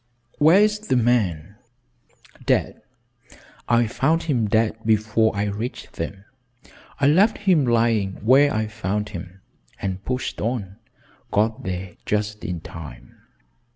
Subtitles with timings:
[0.39, 1.57] "Where is the man?"
[2.47, 2.81] "Dead.
[3.69, 6.25] I found him dead before I reached them.
[6.99, 9.41] I left him lying where I found him,
[9.79, 10.77] and pushed on
[11.29, 13.15] got there just in time.